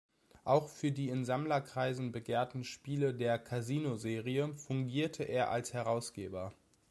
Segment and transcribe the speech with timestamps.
[0.45, 6.53] Auch für die in Sammlerkreisen begehrten Spiele der "Casino-Serie" fungierte er als Herausgeber.